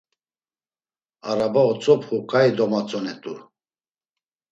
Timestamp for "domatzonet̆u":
2.57-3.33